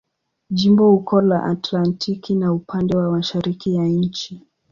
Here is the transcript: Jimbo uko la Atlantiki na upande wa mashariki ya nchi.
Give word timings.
Jimbo 0.49 0.93
uko 0.93 1.21
la 1.21 1.43
Atlantiki 1.43 2.35
na 2.35 2.53
upande 2.53 2.97
wa 2.97 3.11
mashariki 3.11 3.75
ya 3.75 3.83
nchi. 3.85 4.41